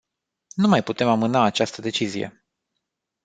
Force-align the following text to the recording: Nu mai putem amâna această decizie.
Nu 0.55 0.67
mai 0.67 0.83
putem 0.83 1.07
amâna 1.07 1.43
această 1.43 1.81
decizie. 1.81 2.45